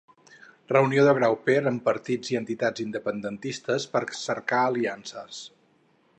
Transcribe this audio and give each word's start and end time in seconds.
Reunió 0.71 1.03
de 1.07 1.11
Grauper 1.17 1.57
amb 1.71 1.83
partits 1.91 2.33
i 2.35 2.39
entitats 2.41 2.85
independentistes 2.87 3.87
per 3.95 4.05
cercar 4.25 4.63
aliances. 4.65 5.45